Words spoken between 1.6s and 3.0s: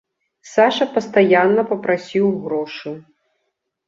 папрасіў грошы.